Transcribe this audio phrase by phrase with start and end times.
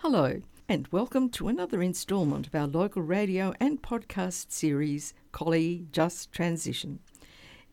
[0.00, 6.30] Hello, and welcome to another instalment of our local radio and podcast series, Collie Just
[6.32, 6.98] Transition.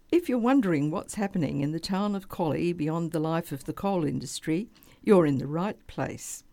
[0.09, 3.73] If you're wondering what's happening in the town of Collie beyond the life of the
[3.73, 4.69] coal industry,
[5.03, 6.45] you're in the right place.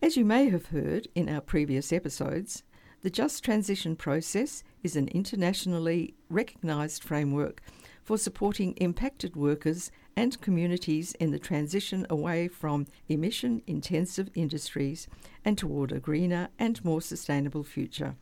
[0.00, 2.62] As you may have heard in our previous episodes,
[3.02, 7.60] the Just Transition process is an internationally recognised framework
[8.02, 15.06] for supporting impacted workers and communities in the transition away from emission intensive industries
[15.44, 18.16] and toward a greener and more sustainable future.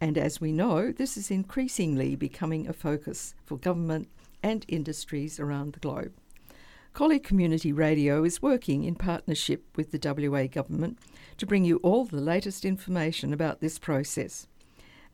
[0.00, 4.08] And as we know, this is increasingly becoming a focus for government
[4.42, 6.14] and industries around the globe.
[6.94, 10.98] Collie Community Radio is working in partnership with the WA Government
[11.36, 14.47] to bring you all the latest information about this process.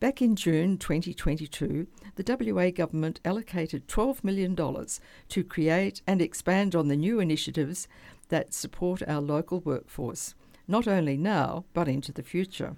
[0.05, 1.87] Back in June 2022,
[2.17, 7.89] the WA Government allocated $12 million to create and expand on the new initiatives
[8.29, 10.35] that support our local workforce,
[10.69, 12.77] not only now, but into the future.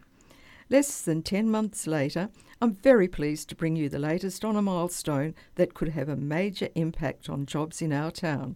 [0.70, 2.28] Less than 10 months later,
[2.62, 6.14] I'm very pleased to bring you the latest on a milestone that could have a
[6.14, 8.54] major impact on jobs in our town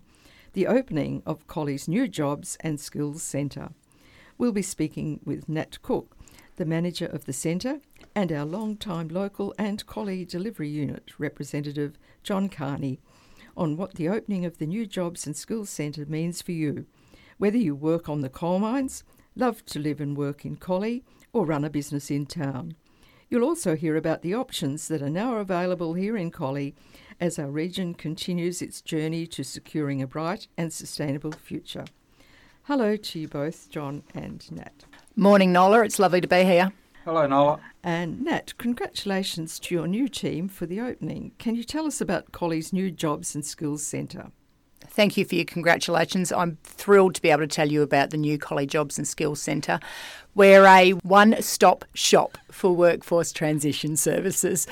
[0.52, 3.70] the opening of Collie's new Jobs and Skills Centre.
[4.38, 6.16] We'll be speaking with Nat Cook,
[6.54, 7.80] the manager of the centre,
[8.14, 13.00] and our long-time local and Collie Delivery Unit representative, John Kearney,
[13.56, 16.86] on what the opening of the new Jobs and Skills Centre means for you,
[17.38, 19.04] whether you work on the coal mines,
[19.36, 22.74] love to live and work in Collie, or run a business in town.
[23.28, 26.74] You'll also hear about the options that are now available here in Collie
[27.20, 31.84] as our region continues its journey to securing a bright and sustainable future.
[32.64, 34.84] Hello to you both, John and Nat.
[35.16, 35.84] Morning, Nola.
[35.84, 36.72] It's lovely to be here.
[37.04, 37.60] Hello, Nola.
[37.82, 41.32] And Nat, congratulations to your new team for the opening.
[41.38, 44.32] Can you tell us about Collie's new Jobs and Skills Centre?
[44.86, 46.32] Thank you for your congratulations.
[46.32, 49.40] I'm thrilled to be able to tell you about the new Collie Jobs and Skills
[49.40, 49.78] Centre.
[50.34, 54.66] We're a one stop shop for workforce transition services.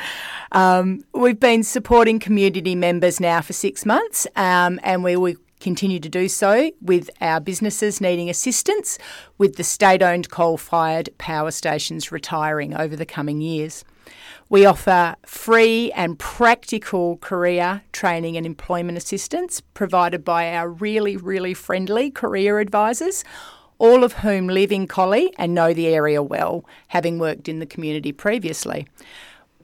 [0.53, 6.01] Um, we've been supporting community members now for six months, um, and we, we continue
[6.01, 8.99] to do so with our businesses needing assistance
[9.39, 13.85] with the state owned coal fired power stations retiring over the coming years.
[14.49, 21.53] We offer free and practical career training and employment assistance provided by our really, really
[21.53, 23.25] friendly career advisors,
[23.79, 27.67] all of whom live in Collie and know the area well, having worked in the
[27.67, 28.87] community previously.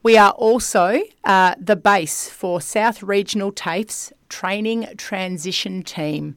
[0.05, 6.37] We are also uh, the base for South Regional TAFE's training transition team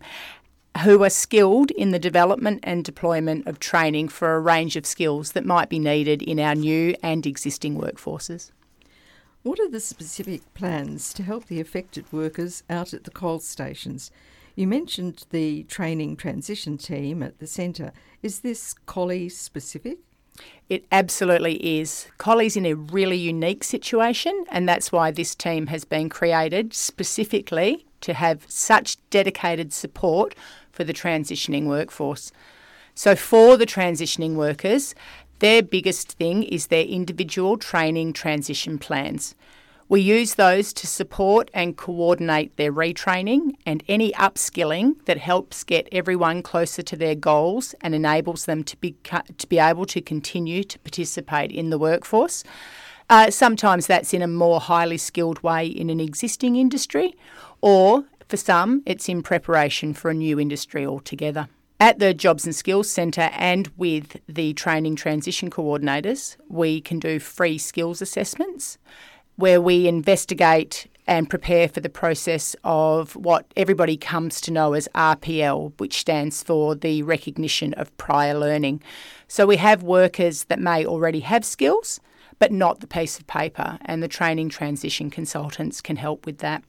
[0.86, 5.34] who are skilled in the development and deployment of training for a range of skills
[5.34, 8.52] that might be needed in our new and existing workforces.
[9.44, 14.12] What are the specific plans to help the affected workers out at the coal stations?
[14.56, 17.92] You mentioned the training transition team at the centre.
[18.24, 19.98] Is this Collie specific?
[20.70, 22.08] It absolutely is.
[22.18, 27.86] Collie's in a really unique situation, and that's why this team has been created specifically
[28.02, 30.36] to have such dedicated support
[30.72, 32.32] for the transitioning workforce.
[32.96, 34.94] So, for the transitioning workers,
[35.40, 39.36] their biggest thing is their individual training transition plans.
[39.90, 45.88] We use those to support and coordinate their retraining and any upskilling that helps get
[45.94, 48.98] everyone closer to their goals and enables them to be,
[49.38, 52.44] to be able to continue to participate in the workforce.
[53.10, 57.16] Uh, sometimes that's in a more highly skilled way in an existing industry,
[57.62, 61.48] or for some, it's in preparation for a new industry altogether.
[61.80, 67.20] At the Jobs and Skills Centre and with the training transition coordinators, we can do
[67.20, 68.78] free skills assessments
[69.38, 74.90] where we investigate and prepare for the process of what everybody comes to know as
[74.94, 78.82] RPL, which stands for the recognition of prior learning.
[79.28, 82.02] So we have workers that may already have skills,
[82.40, 86.64] but not the piece of paper, and the training transition consultants can help with that.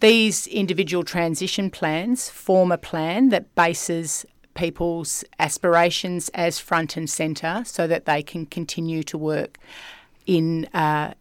[0.00, 7.62] These individual transition plans form a plan that bases people's aspirations as front and centre
[7.66, 9.58] so that they can continue to work
[10.26, 11.14] in uh,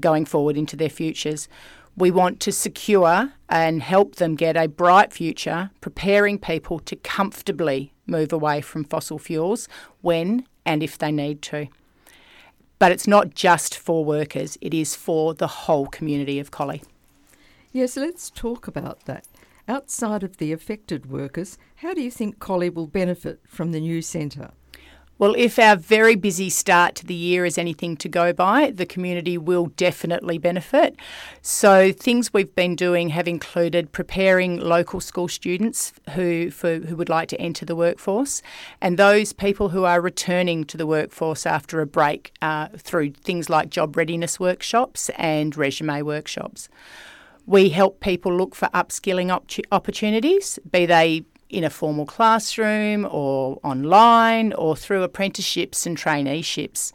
[0.00, 1.48] going forward into their futures.
[1.96, 7.92] We want to secure and help them get a bright future, preparing people to comfortably
[8.06, 9.68] move away from fossil fuels
[10.00, 11.68] when and if they need to.
[12.78, 16.82] But it's not just for workers, it is for the whole community of Collie.
[17.72, 19.26] Yes, let's talk about that.
[19.68, 24.02] Outside of the affected workers, how do you think Collie will benefit from the new
[24.02, 24.50] centre?
[25.22, 28.84] Well, if our very busy start to the year is anything to go by, the
[28.84, 30.96] community will definitely benefit.
[31.42, 37.08] So, things we've been doing have included preparing local school students who, for, who would
[37.08, 38.42] like to enter the workforce
[38.80, 43.48] and those people who are returning to the workforce after a break uh, through things
[43.48, 46.68] like job readiness workshops and resume workshops.
[47.46, 53.60] We help people look for upskilling op- opportunities, be they in a formal classroom or
[53.62, 56.92] online or through apprenticeships and traineeships.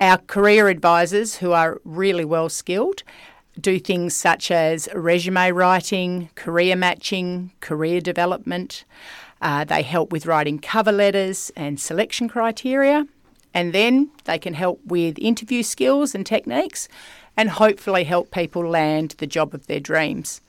[0.00, 3.02] Our career advisors, who are really well skilled,
[3.60, 8.84] do things such as resume writing, career matching, career development.
[9.40, 13.06] Uh, they help with writing cover letters and selection criteria.
[13.54, 16.88] And then they can help with interview skills and techniques
[17.36, 20.40] and hopefully help people land the job of their dreams.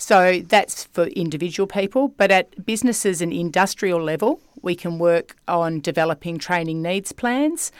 [0.00, 5.80] So that's for individual people, but at businesses and industrial level, we can work on
[5.80, 7.70] developing training needs plans.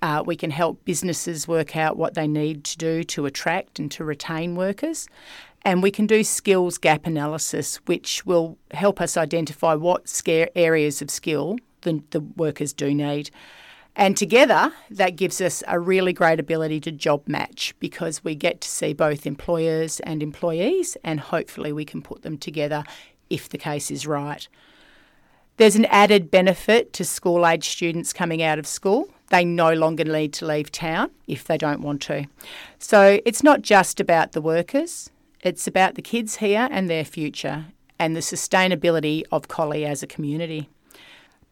[0.00, 3.90] Uh, we can help businesses work out what they need to do to attract and
[3.90, 5.06] to retain workers.
[5.66, 10.08] And we can do skills gap analysis, which will help us identify what
[10.56, 13.30] areas of skill the, the workers do need.
[13.98, 18.60] And together, that gives us a really great ability to job match because we get
[18.60, 22.84] to see both employers and employees, and hopefully, we can put them together
[23.30, 24.46] if the case is right.
[25.56, 29.08] There's an added benefit to school age students coming out of school.
[29.30, 32.26] They no longer need to leave town if they don't want to.
[32.78, 35.10] So it's not just about the workers,
[35.42, 37.66] it's about the kids here and their future
[37.98, 40.68] and the sustainability of Collie as a community.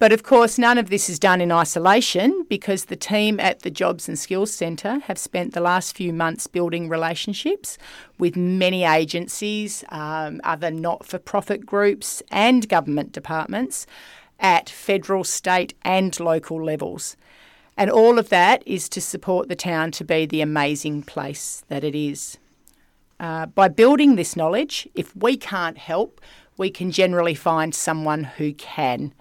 [0.00, 3.70] But of course, none of this is done in isolation because the team at the
[3.70, 7.78] Jobs and Skills Centre have spent the last few months building relationships
[8.18, 13.86] with many agencies, um, other not for profit groups, and government departments
[14.40, 17.16] at federal, state, and local levels.
[17.76, 21.84] And all of that is to support the town to be the amazing place that
[21.84, 22.36] it is.
[23.20, 26.20] Uh, by building this knowledge, if we can't help,
[26.56, 29.12] we can generally find someone who can.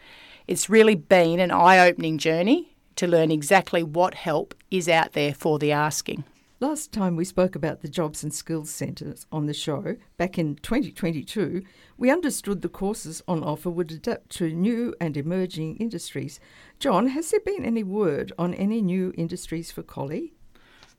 [0.45, 5.33] It's really been an eye opening journey to learn exactly what help is out there
[5.33, 6.25] for the asking.
[6.59, 10.55] Last time we spoke about the Jobs and Skills Centres on the show, back in
[10.55, 11.63] 2022,
[11.97, 16.41] we understood the courses on offer would adapt to new and emerging industries.
[16.77, 20.33] John, has there been any word on any new industries for Collie?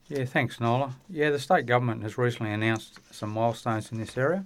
[0.07, 0.95] Yeah, thanks, Nola.
[1.07, 4.43] Yeah, the state government has recently announced some milestones in this area.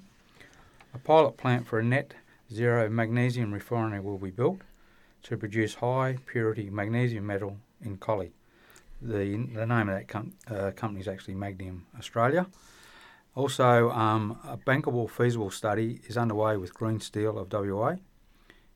[0.93, 2.15] A pilot plant for a net
[2.51, 4.59] zero magnesium refinery will be built
[5.29, 8.33] to produce high purity magnesium metal in Collie.
[8.99, 12.47] The, the name of that com- uh, company is actually Magnium Australia.
[13.35, 17.97] Also, um, a bankable feasible study is underway with Green Steel of WA.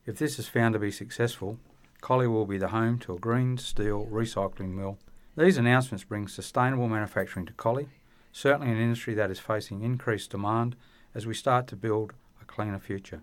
[0.06, 1.58] If this is found to be successful,
[2.00, 4.98] Collie will be the home to a green steel recycling mill.
[5.36, 7.88] These announcements bring sustainable manufacturing to Collie,
[8.30, 10.76] certainly an industry that is facing increased demand
[11.14, 13.22] as we start to build a cleaner future.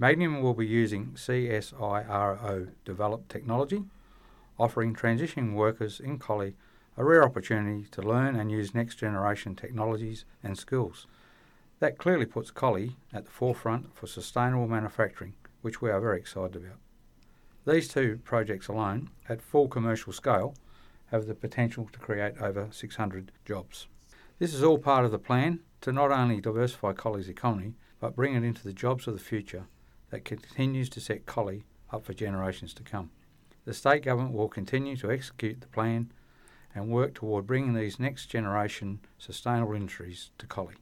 [0.00, 3.84] Magnium will be using CSIRO developed technology,
[4.58, 6.54] offering transitioning workers in Collie
[6.96, 11.06] a rare opportunity to learn and use next generation technologies and skills.
[11.80, 16.56] That clearly puts Collie at the forefront for sustainable manufacturing, which we are very excited
[16.56, 16.78] about.
[17.66, 20.54] These two projects alone, at full commercial scale,
[21.10, 23.86] have the potential to create over 600 jobs.
[24.38, 28.34] This is all part of the plan to not only diversify Collie's economy, but bring
[28.34, 29.66] it into the jobs of the future
[30.10, 33.10] that continues to set Collie up for generations to come.
[33.64, 36.12] The state government will continue to execute the plan
[36.74, 40.76] and work toward bringing these next generation sustainable industries to Collie.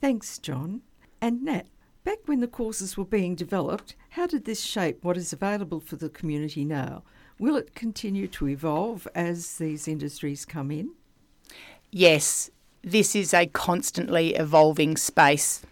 [0.00, 0.82] Thanks, John.
[1.20, 1.66] And Nat,
[2.04, 5.96] back when the courses were being developed, how did this shape what is available for
[5.96, 7.02] the community now?
[7.38, 10.92] Will it continue to evolve as these industries come in?
[11.90, 12.50] Yes,
[12.82, 15.62] this is a constantly evolving space.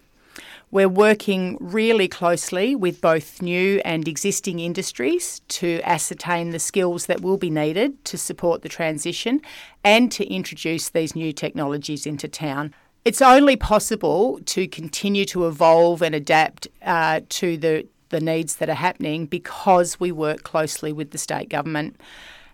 [0.73, 7.23] We're working really closely with both new and existing industries to ascertain the skills that
[7.23, 9.41] will be needed to support the transition
[9.83, 12.73] and to introduce these new technologies into town.
[13.05, 18.71] It's only possible to continue to evolve and adapt uh, to the, the needs that
[18.71, 21.97] are happening because we work closely with the state government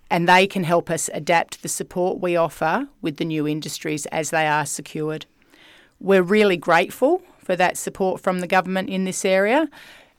[0.09, 4.31] and they can help us adapt the support we offer with the new industries as
[4.31, 5.27] they are secured.
[6.01, 9.69] We're really grateful for that support from the government in this area.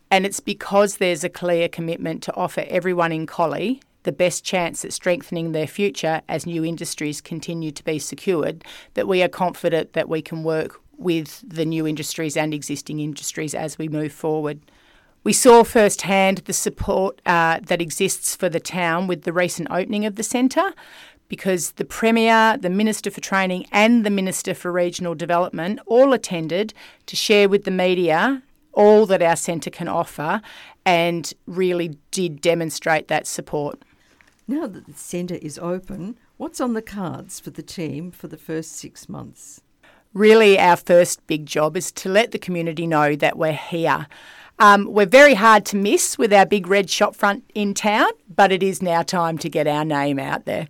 [0.10, 4.86] And it's because there's a clear commitment to offer everyone in Collie the best chance
[4.86, 9.92] at strengthening their future as new industries continue to be secured that we are confident
[9.92, 14.62] that we can work with the new industries and existing industries as we move forward.
[15.26, 20.06] We saw firsthand the support uh, that exists for the town with the recent opening
[20.06, 20.72] of the centre
[21.28, 26.74] because the Premier, the Minister for Training, and the Minister for Regional Development all attended
[27.06, 28.42] to share with the media
[28.74, 30.42] all that our centre can offer
[30.86, 33.82] and really did demonstrate that support.
[34.48, 38.38] Now that the centre is open, what's on the cards for the team for the
[38.38, 39.62] first six months?
[40.14, 44.08] Really, our first big job is to let the community know that we're here.
[44.60, 48.64] Um, we're very hard to miss with our big red shopfront in town, but it
[48.64, 50.68] is now time to get our name out there.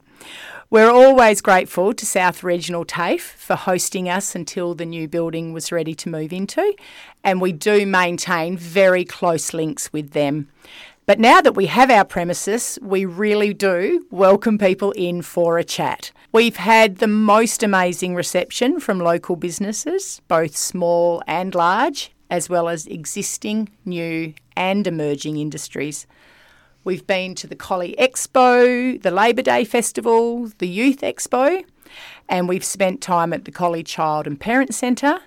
[0.70, 5.72] We're always grateful to South Regional TAFE for hosting us until the new building was
[5.72, 6.74] ready to move into,
[7.24, 10.50] and we do maintain very close links with them.
[11.06, 15.64] But now that we have our premises, we really do welcome people in for a
[15.64, 16.12] chat.
[16.34, 22.68] We've had the most amazing reception from local businesses, both small and large, as well
[22.68, 26.08] as existing, new, and emerging industries.
[26.88, 31.66] We've been to the Collie Expo, the Labor Day Festival, the Youth Expo,
[32.30, 35.20] and we've spent time at the Collie Child and Parent Centre.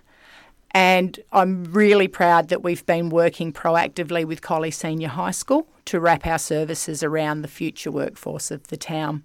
[0.70, 6.00] And I'm really proud that we've been working proactively with Collie Senior High School to
[6.00, 9.22] wrap our services around the future workforce of the town.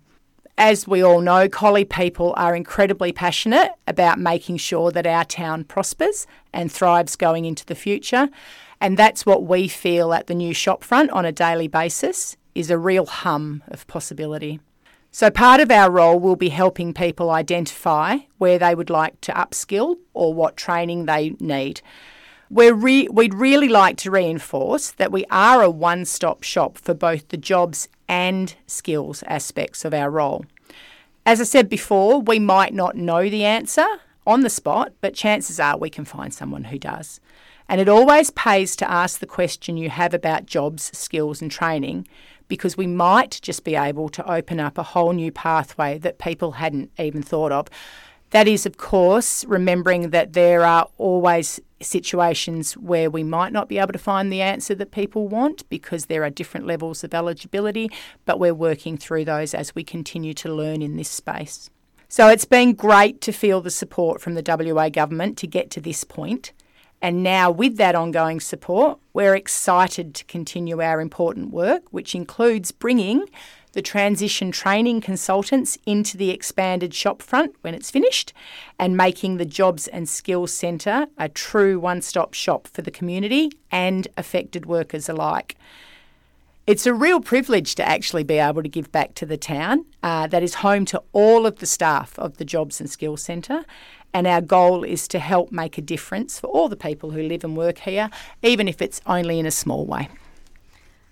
[0.58, 5.64] As we all know, Collie people are incredibly passionate about making sure that our town
[5.64, 8.28] prospers and thrives going into the future.
[8.80, 12.78] And that's what we feel at the new shopfront on a daily basis is a
[12.78, 14.60] real hum of possibility.
[15.12, 19.32] So part of our role will be helping people identify where they would like to
[19.32, 21.82] upskill or what training they need.
[22.50, 26.94] We're re- we'd really like to reinforce that we are a one stop shop for
[26.94, 30.46] both the jobs and skills aspects of our role.
[31.26, 33.88] As I said before, we might not know the answer
[34.28, 37.20] on the spot, but chances are we can find someone who does.
[37.68, 42.08] And it always pays to ask the question you have about jobs, skills, and training
[42.48, 46.54] because we might just be able to open up a whole new pathway that people
[46.54, 47.68] hadn't even thought of.
[48.32, 53.78] That is, of course, remembering that there are always situations where we might not be
[53.78, 57.90] able to find the answer that people want because there are different levels of eligibility,
[58.26, 61.70] but we're working through those as we continue to learn in this space.
[62.08, 65.82] So it's been great to feel the support from the WA government to get to
[65.82, 66.54] this point.
[67.02, 72.72] And now, with that ongoing support, we're excited to continue our important work, which includes
[72.72, 73.26] bringing
[73.76, 78.32] the transition training consultants into the expanded shopfront when it's finished
[78.80, 83.52] and making the Jobs and Skills Centre a true one stop shop for the community
[83.70, 85.58] and affected workers alike.
[86.66, 90.26] It's a real privilege to actually be able to give back to the town uh,
[90.28, 93.66] that is home to all of the staff of the Jobs and Skills Centre
[94.16, 97.44] and our goal is to help make a difference for all the people who live
[97.44, 98.10] and work here,
[98.42, 100.08] even if it's only in a small way.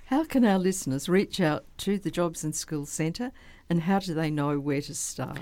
[0.06, 3.34] How can our listeners reach out to the Jobs and Skills Centre
[3.70, 5.42] and how do they know where to start?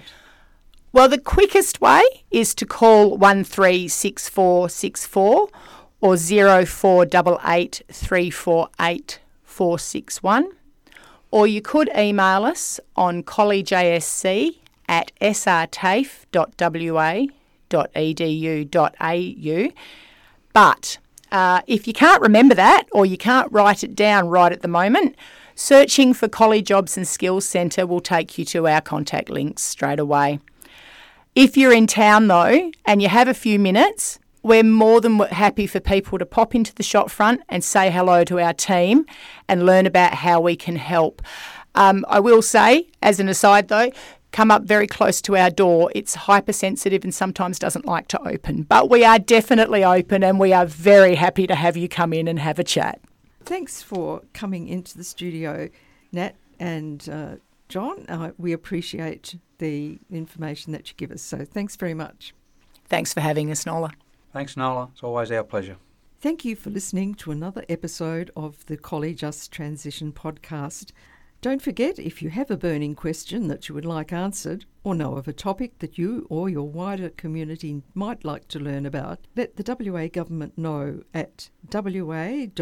[0.91, 2.01] Well, the quickest way
[2.32, 5.50] is to call 136464
[6.01, 10.51] or 0488 348 461.
[11.30, 14.56] Or you could email us on colliejsc
[14.89, 17.27] at srtafe.wa
[17.71, 19.71] edu.au.
[20.53, 20.97] But
[21.31, 24.67] uh, if you can't remember that or you can't write it down right at the
[24.67, 25.15] moment,
[25.55, 29.99] searching for Collie Jobs and Skills Centre will take you to our contact links straight
[29.99, 30.39] away.
[31.35, 35.67] If you're in town though and you have a few minutes, we're more than happy
[35.67, 39.05] for people to pop into the shop front and say hello to our team
[39.47, 41.21] and learn about how we can help.
[41.75, 43.91] Um, I will say, as an aside though,
[44.31, 45.91] come up very close to our door.
[45.93, 48.63] It's hypersensitive and sometimes doesn't like to open.
[48.63, 52.27] But we are definitely open and we are very happy to have you come in
[52.27, 53.01] and have a chat.
[53.43, 55.69] Thanks for coming into the studio,
[56.11, 57.35] Nat and uh,
[57.69, 58.05] John.
[58.07, 61.21] Uh, we appreciate the information that you give us.
[61.21, 62.33] So thanks very much.
[62.85, 63.91] Thanks for having us, Nola.
[64.33, 64.89] Thanks, Nola.
[64.93, 65.77] It's always our pleasure.
[66.19, 70.91] Thank you for listening to another episode of the Collie Just Transition podcast.
[71.41, 75.15] Don't forget, if you have a burning question that you would like answered, or know
[75.15, 79.55] of a topic that you or your wider community might like to learn about, let
[79.55, 82.60] the WA Government know at wa.gov.au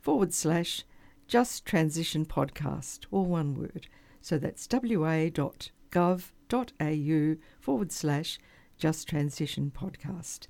[0.00, 0.84] forward slash
[1.26, 3.88] just transition podcast, all one word.
[4.20, 5.66] So that's wa.gov.au
[7.58, 8.38] forward slash
[8.78, 10.44] just transition podcast.